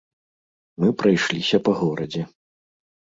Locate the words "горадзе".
1.83-2.21